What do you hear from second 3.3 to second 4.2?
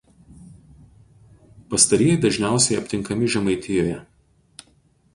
Žemaitijoje.